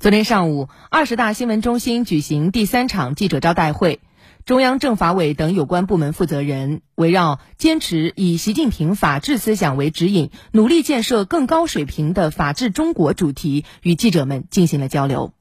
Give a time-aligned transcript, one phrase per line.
[0.00, 4.00] 昨天上午，二十大新闻中心举行第三场记者招待会，
[4.46, 15.34] 中央政法委等有关部门负责人围绕坚持以习近平法治思想为指引，努力建设更高水平的法治中国主题，与记者们进行了交流。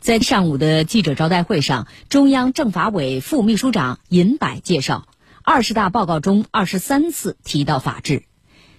[0.00, 5.08] 在上午的记者招待会上，中央政法委副秘书长尹柏介绍，
[5.42, 8.27] 二十大报告中二十三次提到法治。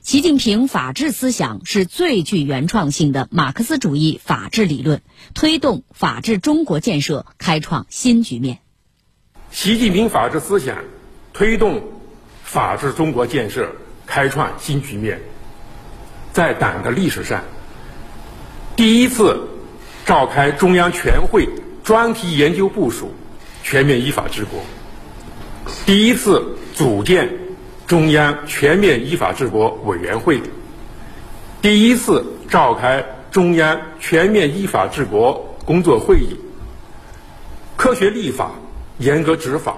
[0.09, 5.03] 习近平法治思想是最具原创性的马克思主义法治理论，
[5.35, 8.57] 推动法治中国建设开创新局面。
[9.51, 10.79] 习近平法治思想
[11.31, 11.83] 推动
[12.43, 13.75] 法治中国建设
[14.07, 15.21] 开创新局面，
[16.33, 17.43] 在党的历史上
[18.75, 19.47] 第一次
[20.07, 21.47] 召开中央全会
[21.83, 23.13] 专题研究部署
[23.61, 24.63] 全面依法治国，
[25.85, 27.48] 第一次组建。
[27.89, 30.39] 中央全面依法治国委员会
[31.59, 36.35] 第一次召开中央全面依法治国工作会议，
[37.75, 38.51] 科学立法、
[38.99, 39.75] 严格执法、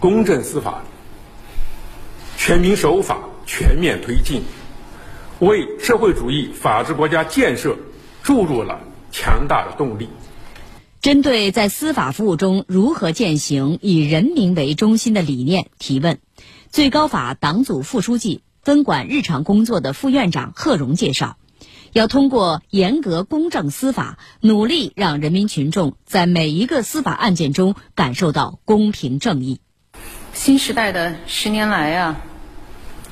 [0.00, 0.82] 公正司法、
[2.38, 4.44] 全民守法全面推进，
[5.38, 7.76] 为社会主义法治国家建设
[8.22, 8.80] 注入了
[9.10, 10.08] 强大的动力。
[11.02, 16.18] 针对在司法服务中如何践行以人民为中心的理念提问。
[16.72, 21.36] 最高法党组副书记、分管日常工作的副院长贺荣介绍，
[21.92, 29.60] 要通过严格公正司法，努力让人民群众在每一个司法案件中感受到公平正义。
[30.32, 32.22] 新时代的十年来啊，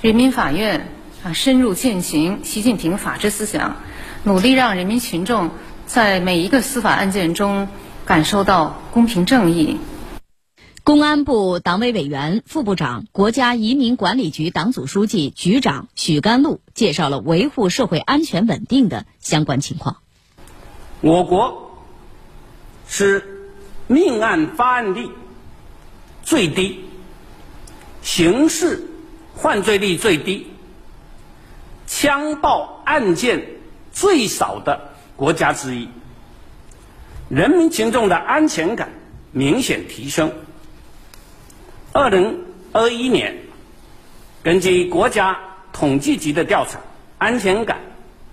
[0.00, 0.88] 人民法院
[1.22, 3.76] 啊深入践行习近平法治思想，
[4.24, 5.50] 努力让人民群众
[5.84, 7.68] 在每一个司法案件中
[8.06, 9.76] 感受到公平正义。
[10.82, 19.98] 公安部党委委员、副部长、国家移民管理局党组书记、局长许甘露介绍了维护社会安全稳定的相关情况。
[21.02, 21.76] 我国
[22.88, 23.52] 是
[23.86, 25.10] 命案发案率
[26.22, 26.80] 最低、
[28.02, 28.88] 刑事
[29.36, 30.46] 犯罪率最低、
[31.86, 33.46] 枪爆案件
[33.92, 35.88] 最少的国家之一，
[37.28, 38.90] 人民群众的安全感
[39.30, 40.32] 明显提升。
[41.92, 43.36] 二零二一年，
[44.44, 45.36] 根据国家
[45.72, 46.78] 统计局的调查，
[47.18, 47.80] 安全感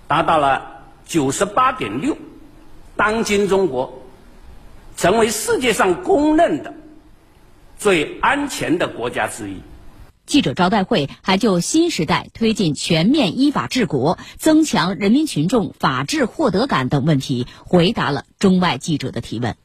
[0.06, 2.16] 达到了九十八点六。
[2.94, 4.04] 当今中国
[4.96, 6.72] 成为世界上公认的
[7.78, 9.56] 最安全的国家之一。
[10.24, 19.56] 记者招待会还就新时代推进全面依法治国、增强人民群众法治获得感等问题，回答了中外记者的提问。